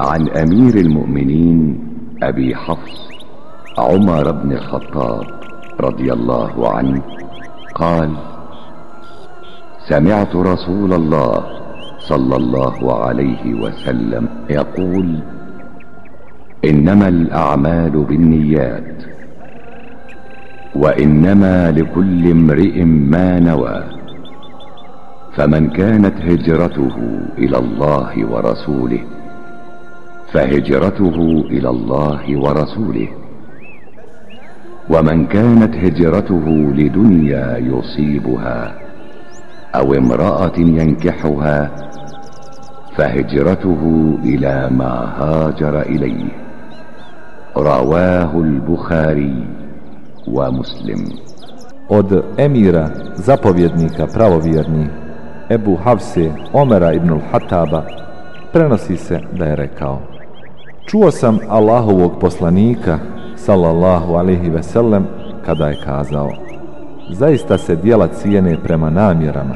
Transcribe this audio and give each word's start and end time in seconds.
عن 0.00 0.28
أمير 0.28 0.74
المؤمنين 0.76 1.78
أبي 2.22 2.54
حفص 2.56 3.08
عمر 3.78 4.32
بن 4.32 4.52
الخطاب 4.52 5.24
رضي 5.80 6.12
الله 6.12 6.76
عنه 6.76 7.02
قال 7.74 8.10
سمعت 9.88 10.36
رسول 10.36 10.92
الله 10.92 11.44
صلى 11.98 12.36
الله 12.36 13.04
عليه 13.04 13.54
وسلم 13.54 14.28
يقول 14.50 15.18
إنما 16.64 17.08
الأعمال 17.08 17.90
بالنيات 18.04 19.02
وإنما 20.74 21.70
لكل 21.72 22.30
امرئ 22.30 22.84
ما 22.84 23.40
نوى 23.40 23.84
فمن 25.36 25.70
كانت 25.70 26.14
هجرته 26.22 26.96
إلى 27.38 27.58
الله 27.58 28.26
ورسوله 28.30 29.00
فهجرته 30.32 31.44
إلى 31.50 31.68
الله 31.70 32.36
ورسوله. 32.36 33.08
ومن 34.90 35.26
كانت 35.26 35.74
هجرته 35.76 36.44
لدنيا 36.74 37.58
يصيبها 37.58 38.74
أو 39.74 39.94
امرأة 39.94 40.56
ينكحها 40.58 41.70
فهجرته 42.96 43.82
إلى 44.24 44.70
ما 44.70 44.94
هاجر 45.18 45.82
إليه. 45.82 46.28
رواه 47.56 48.32
البخاري 48.40 49.46
ومسلم. 50.28 51.02
Od 51.88 52.22
emira, 52.36 52.90
zapovjednika 53.14 54.06
pravovjerni, 54.06 54.86
Ebu 55.50 55.76
Havse 55.84 56.30
Omera 56.52 56.92
ibn 56.92 57.20
Hataba, 57.32 57.82
prenosi 58.52 58.96
se 58.96 59.20
da 59.32 59.44
je 59.44 59.56
rekao 59.56 60.15
Čuo 60.86 61.10
sam 61.10 61.38
Allahovog 61.48 62.12
poslanika, 62.20 62.98
sallallahu 63.36 64.14
alihi 64.14 64.50
veselem, 64.50 65.06
kada 65.46 65.66
je 65.66 65.80
kazao 65.84 66.30
Zaista 67.10 67.58
se 67.58 67.76
dijela 67.76 68.06
cijene 68.06 68.56
prema 68.62 68.90
namjerama 68.90 69.54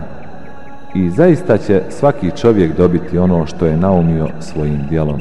i 0.94 1.10
zaista 1.10 1.58
će 1.58 1.82
svaki 1.88 2.30
čovjek 2.30 2.76
dobiti 2.76 3.18
ono 3.18 3.46
što 3.46 3.66
je 3.66 3.76
naumio 3.76 4.28
svojim 4.40 4.80
dijelom. 4.88 5.20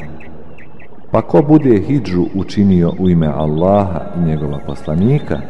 Pa 1.10 1.22
ko 1.22 1.42
bude 1.42 1.78
hidžu 1.78 2.24
učinio 2.34 2.92
u 2.98 3.08
ime 3.08 3.26
Allaha 3.26 4.00
i 4.16 4.28
njegova 4.28 4.58
poslanika, 4.66 5.40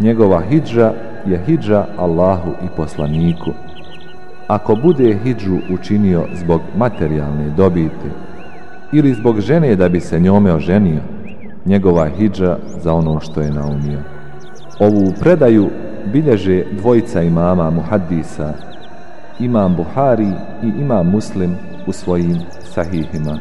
njegova 0.00 0.40
hidža 0.40 0.92
je 1.26 1.42
hidža 1.46 1.86
Allahu 1.98 2.50
i 2.50 2.68
poslaniku. 2.76 3.50
Ako 4.46 4.74
bude 4.74 5.18
hidžu 5.24 5.56
učinio 5.70 6.24
zbog 6.34 6.60
materijalne 6.76 7.50
dobiti 7.56 8.10
ili 8.92 9.14
zbog 9.14 9.40
žene 9.40 9.76
da 9.76 9.88
bi 9.88 10.00
se 10.00 10.20
njome 10.20 10.52
oženio, 10.52 11.00
njegova 11.64 12.08
hidža 12.08 12.58
za 12.82 12.94
ono 12.94 13.20
što 13.20 13.40
je 13.40 13.50
naumio. 13.50 13.98
Ovu 14.78 15.12
predaju 15.20 15.70
bilježe 16.12 16.64
dvojica 16.72 17.22
imama 17.22 17.70
muhaddisa, 17.70 18.52
imam 19.38 19.76
Buhari 19.76 20.28
i 20.62 20.80
imam 20.80 21.10
Muslim 21.10 21.56
u 21.86 21.92
svojim 21.92 22.36
sahihima. 22.74 23.38